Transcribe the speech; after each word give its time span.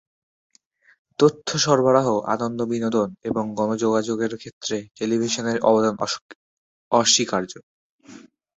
তথ্য 1.19 1.49
সরবরাহ, 1.57 2.07
আনন্দ-বিনোদন 2.33 3.09
এবং 3.23 3.43
গণযোগাযোগের 3.55 4.33
ক্ষেত্রে 4.37 4.75
টেলিভিশনের 4.97 5.57
অবদান 5.61 5.95
অনস্বীকার্য। 6.91 7.51